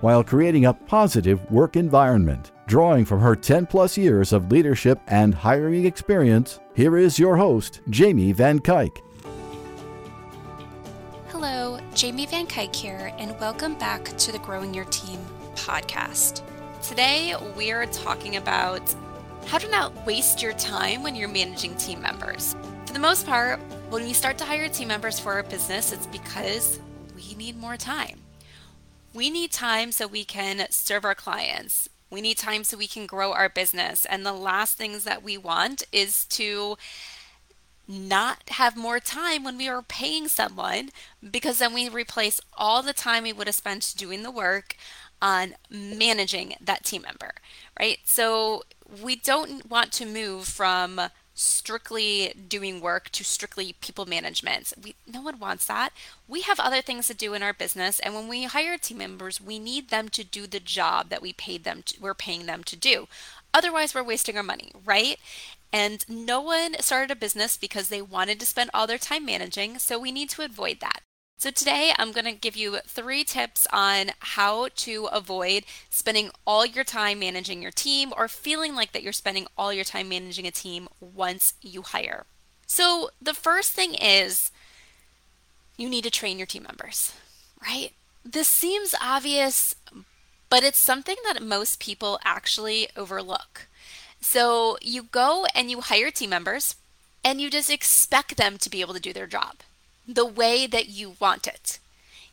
[0.00, 2.52] while creating a positive work environment.
[2.66, 7.80] Drawing from her 10 plus years of leadership and hiring experience, here is your host,
[7.90, 8.96] Jamie Van Cuyk.
[11.28, 15.18] Hello, Jamie Van Cuyk here, and welcome back to the Growing Your Team
[15.54, 16.42] podcast.
[16.82, 18.94] Today, we are talking about
[19.46, 22.54] how to not waste your time when you're managing team members.
[22.86, 23.58] For the most part,
[23.90, 26.78] when we start to hire team members for our business, it's because
[27.16, 28.18] we need more time.
[29.12, 31.88] We need time so we can serve our clients.
[32.10, 34.04] We need time so we can grow our business.
[34.04, 36.76] And the last things that we want is to
[37.86, 40.90] not have more time when we are paying someone
[41.28, 44.76] because then we replace all the time we would have spent doing the work
[45.20, 47.32] on managing that team member,
[47.78, 47.98] right?
[48.04, 48.62] So
[49.02, 51.00] we don't want to move from
[51.40, 54.72] strictly doing work to strictly people management.
[54.82, 55.90] We no one wants that.
[56.28, 59.40] We have other things to do in our business and when we hire team members,
[59.40, 62.62] we need them to do the job that we paid them to, we're paying them
[62.64, 63.08] to do.
[63.54, 65.18] Otherwise, we're wasting our money, right?
[65.72, 69.78] And no one started a business because they wanted to spend all their time managing,
[69.78, 71.00] so we need to avoid that.
[71.40, 76.66] So, today I'm going to give you three tips on how to avoid spending all
[76.66, 80.46] your time managing your team or feeling like that you're spending all your time managing
[80.46, 82.26] a team once you hire.
[82.66, 84.50] So, the first thing is
[85.78, 87.14] you need to train your team members,
[87.62, 87.92] right?
[88.22, 89.74] This seems obvious,
[90.50, 93.66] but it's something that most people actually overlook.
[94.20, 96.76] So, you go and you hire team members
[97.24, 99.54] and you just expect them to be able to do their job
[100.06, 101.78] the way that you want it.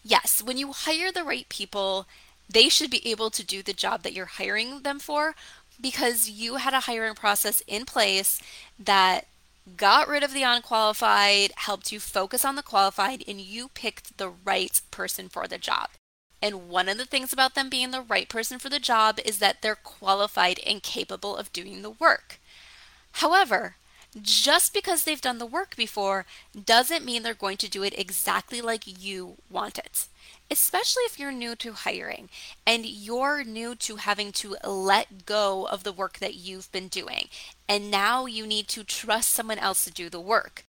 [0.03, 2.07] Yes, when you hire the right people,
[2.49, 5.35] they should be able to do the job that you're hiring them for
[5.79, 8.41] because you had a hiring process in place
[8.79, 9.27] that
[9.75, 14.29] got rid of the unqualified, helped you focus on the qualified, and you picked the
[14.29, 15.89] right person for the job.
[16.41, 19.39] And one of the things about them being the right person for the job is
[19.39, 22.39] that they're qualified and capable of doing the work.
[23.13, 23.75] However,
[24.21, 26.25] just because they've done the work before
[26.65, 30.07] doesn't mean they're going to do it exactly like you want it.
[30.49, 32.29] Especially if you're new to hiring
[32.65, 37.27] and you're new to having to let go of the work that you've been doing.
[37.67, 40.63] And now you need to trust someone else to do the work.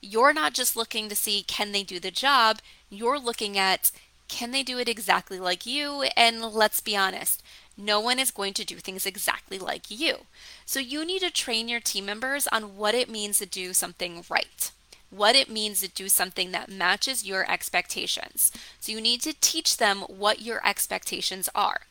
[0.00, 2.58] You're not just looking to see can they do the job,
[2.90, 3.92] you're looking at
[4.28, 6.04] can they do it exactly like you?
[6.16, 7.42] And let's be honest,
[7.76, 10.26] no one is going to do things exactly like you.
[10.66, 14.24] So you need to train your team members on what it means to do something
[14.28, 14.70] right,
[15.10, 18.52] what it means to do something that matches your expectations.
[18.80, 21.82] So you need to teach them what your expectations are.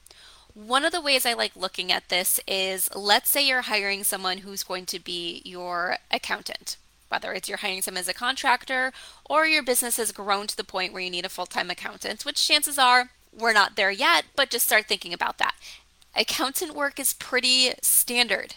[0.54, 4.40] One of the ways I like looking at this is let's say you're hiring someone
[4.40, 6.76] who's going to be your accountant.
[7.08, 8.92] Whether it's you're hiring someone as a contractor
[9.30, 12.26] or your business has grown to the point where you need a full time accountant,
[12.26, 15.56] which chances are we're not there yet, but just start thinking about that.
[16.16, 18.56] Accountant work is pretty standard.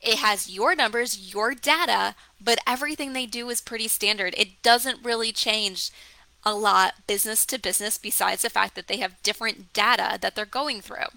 [0.00, 4.34] It has your numbers, your data, but everything they do is pretty standard.
[4.36, 5.90] It doesn't really change
[6.44, 10.46] a lot business to business besides the fact that they have different data that they're
[10.46, 11.08] going through.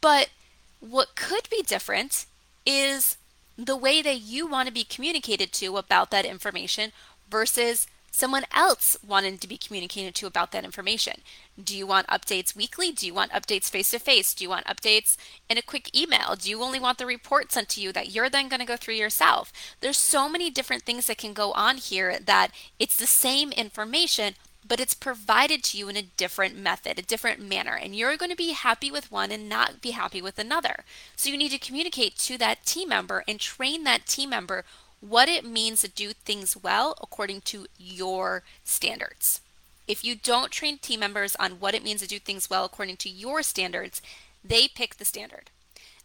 [0.00, 0.30] But
[0.78, 2.26] what could be different
[2.64, 3.16] is
[3.58, 6.92] the way that you want to be communicated to about that information
[7.28, 11.20] versus someone else wanted to be communicated to about that information.
[11.62, 12.92] Do you want updates weekly?
[12.92, 14.34] Do you want updates face to face?
[14.34, 15.16] Do you want updates
[15.48, 16.34] in a quick email?
[16.36, 18.76] Do you only want the report sent to you that you're then going to go
[18.76, 19.52] through yourself?
[19.80, 22.48] There's so many different things that can go on here that
[22.78, 24.34] it's the same information,
[24.66, 28.30] but it's provided to you in a different method, a different manner, and you're going
[28.30, 30.84] to be happy with one and not be happy with another.
[31.16, 34.64] So you need to communicate to that team member and train that team member
[35.00, 39.40] what it means to do things well according to your standards.
[39.88, 42.98] If you don't train team members on what it means to do things well according
[42.98, 44.02] to your standards,
[44.44, 45.50] they pick the standard.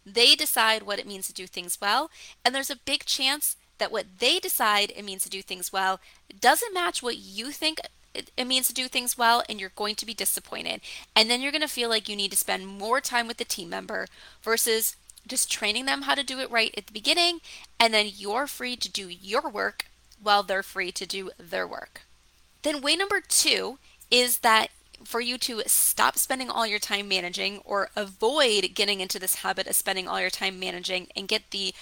[0.04, 2.10] They decide what it means to do things well,
[2.44, 6.00] and there's a big chance that what they decide it means to do things well
[6.40, 7.80] doesn't match what you think
[8.14, 10.80] it means to do things well, and you're going to be disappointed.
[11.14, 13.44] And then you're going to feel like you need to spend more time with the
[13.44, 14.06] team member
[14.42, 17.40] versus just training them how to do it right at the beginning,
[17.78, 19.86] and then you're free to do your work
[20.22, 22.02] while they're free to do their work.
[22.62, 23.78] Then, way number two
[24.10, 24.70] is that
[25.04, 29.66] for you to stop spending all your time managing or avoid getting into this habit
[29.66, 31.74] of spending all your time managing and get the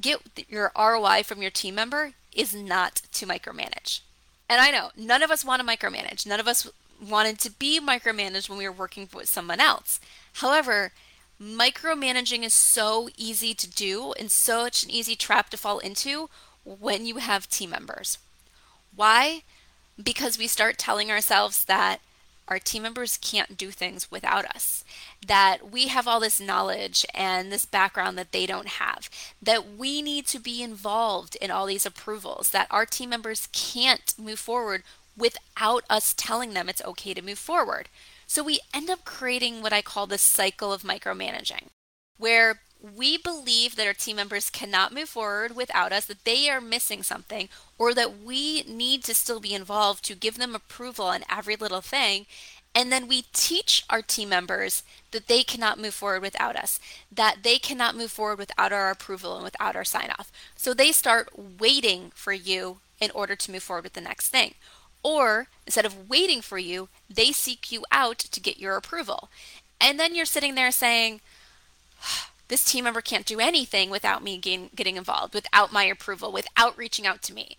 [0.00, 4.00] get your ROI from your team member is not to micromanage.
[4.48, 6.26] And I know none of us want to micromanage.
[6.26, 6.70] None of us
[7.00, 10.00] wanted to be micromanaged when we were working with someone else.
[10.34, 10.92] However,
[11.42, 16.30] micromanaging is so easy to do and such an easy trap to fall into
[16.64, 18.18] when you have team members.
[18.94, 19.42] Why?
[20.02, 22.00] Because we start telling ourselves that
[22.48, 24.84] our team members can't do things without us,
[25.26, 29.08] that we have all this knowledge and this background that they don't have,
[29.40, 34.14] that we need to be involved in all these approvals, that our team members can't
[34.18, 34.82] move forward
[35.16, 37.88] without us telling them it's okay to move forward.
[38.32, 41.64] So we end up creating what I call the cycle of micromanaging,
[42.16, 46.58] where we believe that our team members cannot move forward without us, that they are
[46.58, 51.24] missing something, or that we need to still be involved to give them approval on
[51.30, 52.24] every little thing.
[52.74, 56.80] And then we teach our team members that they cannot move forward without us,
[57.14, 60.32] that they cannot move forward without our approval and without our sign off.
[60.56, 64.54] So they start waiting for you in order to move forward with the next thing.
[65.02, 69.28] Or instead of waiting for you, they seek you out to get your approval.
[69.80, 71.20] And then you're sitting there saying,
[72.48, 77.06] this team member can't do anything without me getting, involved, without my approval, without reaching
[77.06, 77.56] out to me.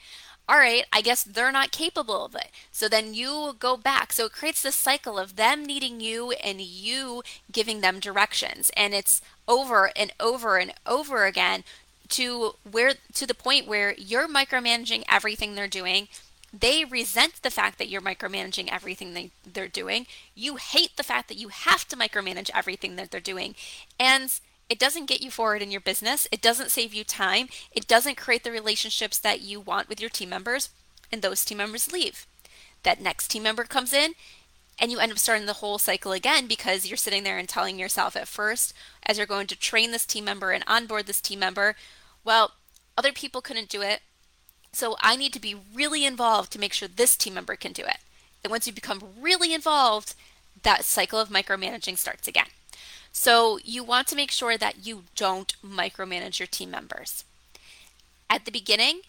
[0.48, 2.50] All right, I guess they're not capable of it.
[2.72, 4.12] So then you go back.
[4.12, 8.69] So it creates this cycle of them needing you and you giving them directions.
[8.75, 11.63] And it's over and over and over again
[12.10, 16.10] to where to the point where you're micromanaging everything they're doing.
[16.57, 20.05] They resent the fact that you're micromanaging everything they, they're doing.
[20.35, 23.55] You hate the fact that you have to micromanage everything that they're doing.
[24.00, 24.39] And
[24.69, 26.27] it doesn't get you forward in your business.
[26.31, 27.47] It doesn't save you time.
[27.71, 30.69] It doesn't create the relationships that you want with your team members.
[31.11, 32.27] And those team members leave.
[32.83, 34.13] That next team member comes in
[34.79, 37.79] and you end up starting the whole cycle again because you're sitting there and telling
[37.79, 38.73] yourself at first,
[39.06, 41.75] as you're going to train this team member and onboard this team member,
[42.23, 42.51] well,
[42.97, 44.01] other people couldn't do it.
[44.73, 47.83] So I need to be really involved to make sure this team member can do
[47.83, 47.99] it.
[48.43, 50.15] And once you become really involved,
[50.63, 52.47] that cycle of micromanaging starts again.
[53.11, 57.23] So you want to make sure that you don't micromanage your team members.
[58.29, 59.01] At the beginning,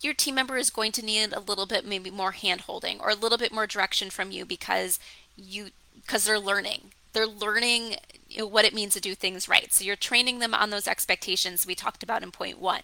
[0.00, 3.10] your team member is going to need a little bit maybe more hand holding or
[3.10, 4.98] a little bit more direction from you because
[5.36, 6.90] you because they're learning.
[7.12, 7.96] They're learning
[8.38, 9.72] what it means to do things right.
[9.72, 12.80] So you're training them on those expectations we talked about in point 1.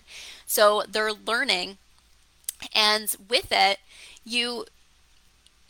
[0.46, 1.78] So they're learning
[2.74, 3.78] and with it,
[4.24, 4.66] you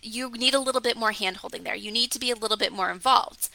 [0.03, 1.75] you need a little bit more hand holding there.
[1.75, 3.49] You need to be a little bit more involved.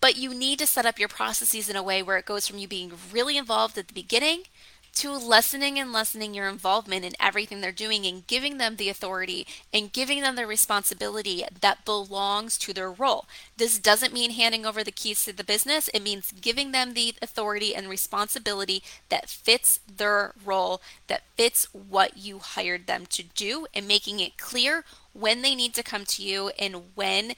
[0.00, 2.58] But you need to set up your processes in a way where it goes from
[2.58, 4.44] you being really involved at the beginning
[4.94, 9.46] to lessening and lessening your involvement in everything they're doing and giving them the authority
[9.72, 13.26] and giving them the responsibility that belongs to their role.
[13.56, 17.14] This doesn't mean handing over the keys to the business, it means giving them the
[17.22, 23.66] authority and responsibility that fits their role, that fits what you hired them to do,
[23.74, 27.34] and making it clear when they need to come to you and when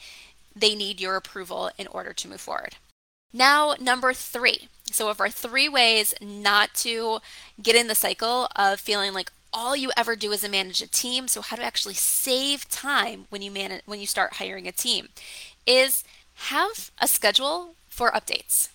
[0.54, 2.76] they need your approval in order to move forward.
[3.32, 4.68] Now, number three.
[4.90, 7.20] So, of our three ways not to
[7.60, 11.28] get in the cycle of feeling like all you ever do is manage a team,
[11.28, 15.08] so how to actually save time when you manage when you start hiring a team,
[15.66, 16.04] is
[16.34, 18.68] have a schedule for updates.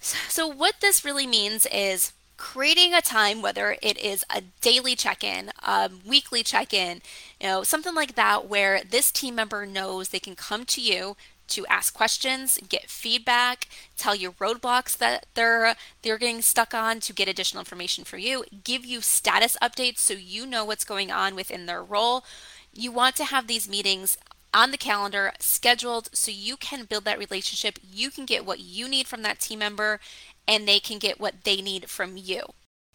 [0.00, 5.24] So, what this really means is creating a time, whether it is a daily check
[5.24, 7.00] in, a weekly check in,
[7.40, 11.16] you know, something like that, where this team member knows they can come to you
[11.48, 17.12] to ask questions, get feedback, tell you roadblocks that they're they're getting stuck on to
[17.12, 21.34] get additional information for you, give you status updates so you know what's going on
[21.34, 22.24] within their role.
[22.72, 24.18] You want to have these meetings
[24.52, 27.78] on the calendar scheduled so you can build that relationship.
[27.82, 30.00] You can get what you need from that team member
[30.48, 32.42] and they can get what they need from you.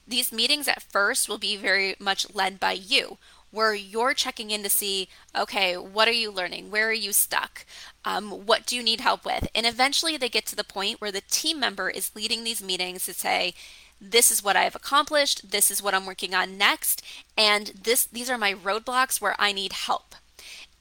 [0.08, 3.18] These meetings at first will be very much led by you,
[3.52, 6.72] where you're checking in to see, okay, what are you learning?
[6.72, 7.66] Where are you stuck?
[8.04, 9.48] Um, what do you need help with?
[9.54, 13.06] And eventually they get to the point where the team member is leading these meetings
[13.06, 13.54] to say,
[14.02, 17.04] this is what I've accomplished, this is what I'm working on next,
[17.38, 20.16] and this these are my roadblocks where I need help.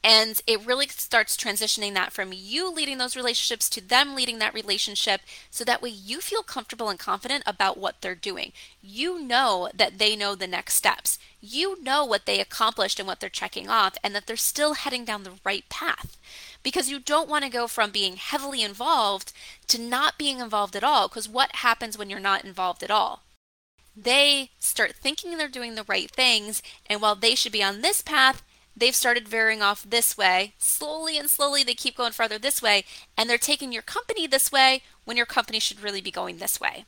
[0.02, 4.54] And it really starts transitioning that from you leading those relationships to them leading that
[4.54, 8.52] relationship so that way you feel comfortable and confident about what they're doing.
[8.82, 11.18] You know that they know the next steps.
[11.42, 15.04] You know what they accomplished and what they're checking off, and that they're still heading
[15.04, 16.16] down the right path.
[16.62, 19.32] Because you don't want to go from being heavily involved
[19.68, 21.08] to not being involved at all.
[21.08, 23.22] Because what happens when you're not involved at all?
[23.96, 28.00] they start thinking they're doing the right things, and while they should be on this
[28.00, 28.42] path,
[28.80, 30.54] they've started veering off this way.
[30.58, 32.84] Slowly and slowly, they keep going farther this way,
[33.16, 36.60] and they're taking your company this way when your company should really be going this
[36.60, 36.84] way.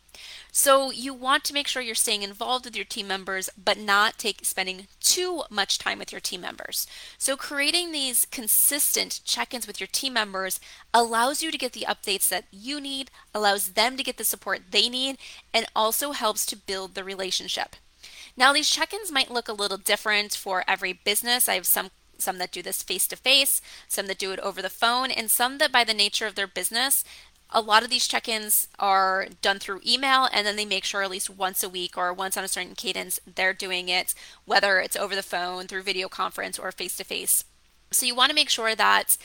[0.51, 4.19] So you want to make sure you're staying involved with your team members, but not
[4.19, 6.87] take spending too much time with your team members.
[7.19, 10.61] So creating these consistent check-ins with your team members
[10.93, 14.71] allows you to get the updates that you need, allows them to get the support
[14.71, 15.17] they need,
[15.53, 17.77] and also helps to build the relationship.
[18.37, 21.49] Now, these check ins might look a little different for every business.
[21.49, 24.63] I have some some that do this face to face, some that do it over
[24.63, 27.05] the phone, and some that by the nature of their business,
[27.51, 31.03] a lot of these check ins are done through email, and then they make sure
[31.03, 34.81] at least once a week or once on a certain cadence they're doing it, whether
[34.81, 37.45] it's over the phone, through video conference, or face to face.
[37.91, 39.19] So you want to make sure that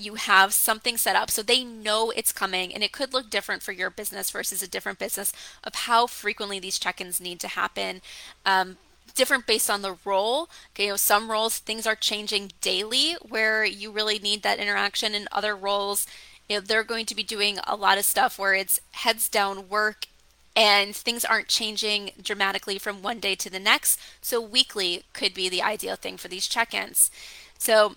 [0.00, 3.62] you have something set up so they know it's coming and it could look different
[3.62, 5.32] for your business versus a different business
[5.64, 8.00] of how frequently these check-ins need to happen
[8.44, 8.76] um,
[9.14, 10.48] different based on the role.
[10.74, 15.14] Okay you know some roles things are changing daily where you really need that interaction
[15.14, 16.06] and other roles
[16.48, 19.68] you know they're going to be doing a lot of stuff where it's heads down
[19.68, 20.06] work
[20.56, 24.00] and things aren't changing dramatically from one day to the next.
[24.20, 27.10] So weekly could be the ideal thing for these check-ins.
[27.58, 27.94] So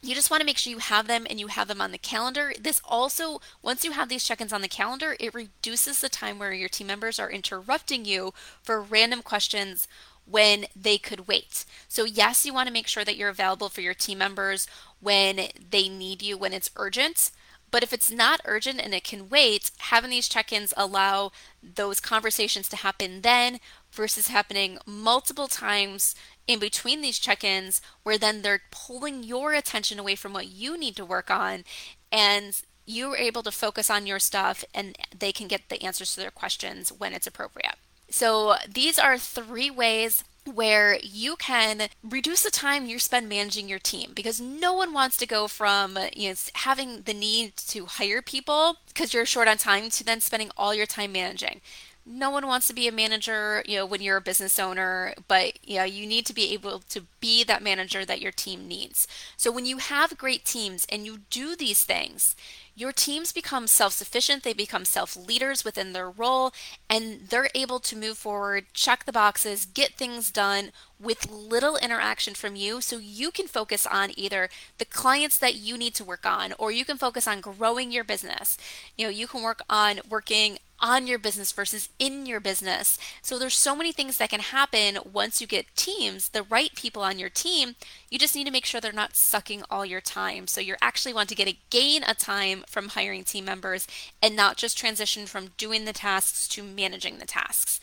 [0.00, 1.98] you just want to make sure you have them and you have them on the
[1.98, 2.52] calendar.
[2.60, 6.38] This also, once you have these check ins on the calendar, it reduces the time
[6.38, 9.88] where your team members are interrupting you for random questions
[10.24, 11.64] when they could wait.
[11.88, 14.68] So, yes, you want to make sure that you're available for your team members
[15.00, 17.30] when they need you, when it's urgent.
[17.70, 22.00] But if it's not urgent and it can wait, having these check ins allow those
[22.00, 26.14] conversations to happen then versus happening multiple times
[26.48, 30.76] in between these check ins, where then they're pulling your attention away from what you
[30.76, 31.62] need to work on.
[32.10, 36.20] And you're able to focus on your stuff and they can get the answers to
[36.20, 37.76] their questions when it's appropriate.
[38.10, 40.24] So, these are three ways
[40.54, 45.18] where you can reduce the time you spend managing your team because no one wants
[45.18, 49.58] to go from you know having the need to hire people because you're short on
[49.58, 51.60] time to then spending all your time managing
[52.08, 55.58] no one wants to be a manager, you know, when you're a business owner, but
[55.62, 59.06] you know, you need to be able to be that manager that your team needs.
[59.36, 62.34] So when you have great teams and you do these things,
[62.78, 66.52] your teams become self sufficient, they become self leaders within their role,
[66.88, 70.70] and they're able to move forward, check the boxes, get things done
[71.00, 72.80] with little interaction from you.
[72.80, 76.70] So you can focus on either the clients that you need to work on, or
[76.70, 78.56] you can focus on growing your business.
[78.96, 82.98] You know, you can work on working on your business versus in your business.
[83.22, 87.02] So there's so many things that can happen once you get teams, the right people
[87.02, 87.74] on your team.
[88.10, 90.46] You just need to make sure they're not sucking all your time.
[90.46, 93.86] So you actually want to get a gain a time from hiring team members
[94.22, 97.80] and not just transition from doing the tasks to managing the tasks.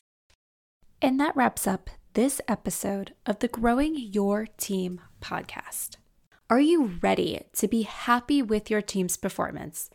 [1.01, 5.97] And that wraps up this episode of the Growing Your Team podcast.
[6.49, 9.89] Are you ready to be happy with your team's performance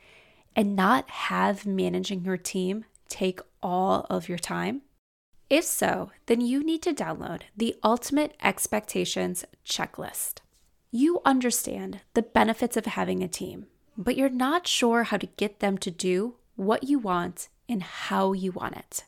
[0.54, 4.82] and not have managing your team take all of your time?
[5.50, 10.42] If so, then you need to download the Ultimate Expectations Checklist.
[10.92, 13.66] You understand the benefits of having a team,
[13.98, 18.32] but you're not sure how to get them to do what you want and how
[18.32, 19.02] you want it.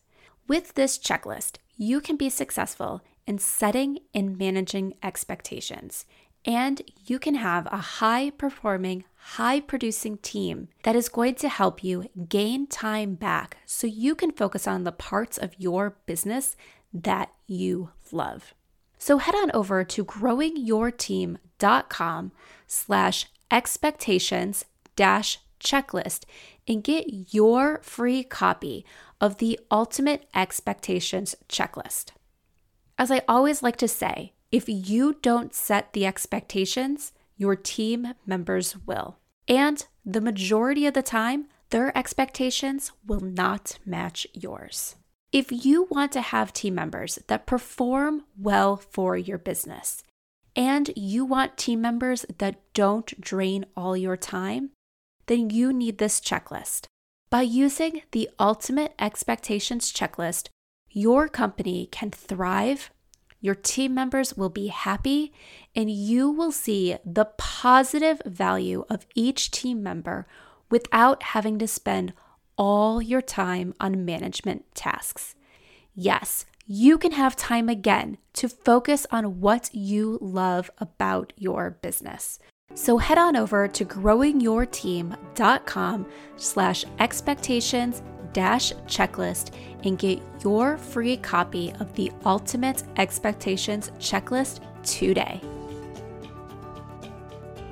[0.49, 6.07] With this checklist, you can be successful in setting and managing expectations
[6.45, 11.83] and you can have a high performing, high producing team that is going to help
[11.85, 16.57] you gain time back so you can focus on the parts of your business
[16.93, 18.53] that you love.
[18.99, 22.33] So head on over to growingyourteam.com
[22.67, 26.25] slash expectations dash checklist
[26.67, 28.85] and get your free copy
[29.21, 32.11] of the Ultimate Expectations Checklist.
[32.99, 38.77] As I always like to say, if you don't set the expectations, your team members
[38.87, 39.17] will.
[39.49, 44.97] And the majority of the time, their expectations will not match yours.
[45.33, 50.03] If you want to have team members that perform well for your business,
[50.55, 54.71] and you want team members that don't drain all your time,
[55.27, 56.85] then you need this checklist.
[57.31, 60.49] By using the Ultimate Expectations Checklist,
[60.91, 62.91] your company can thrive
[63.43, 65.33] your team members will be happy,
[65.77, 70.27] and you will see the positive value of each team member
[70.71, 72.15] without having to spend
[72.57, 75.35] all your time on management tasks.
[75.95, 82.39] Yes, you can have time again to focus on what you love about your business.
[82.75, 86.07] So head on over to growingyourteam.com
[86.37, 89.53] slash expectations dash checklist
[89.85, 95.41] and get your free copy of the Ultimate Expectations Checklist today.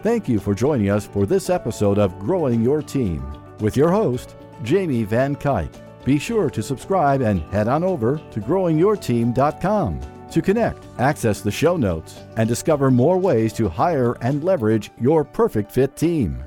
[0.02, 3.22] Thank you for joining us for this episode of Growing Your Team
[3.60, 5.70] with your host, Jamie Van Cuyk.
[6.04, 10.00] Be sure to subscribe and head on over to growingyourteam.com
[10.30, 15.24] to connect, access the show notes, and discover more ways to hire and leverage your
[15.24, 16.42] perfect fit team.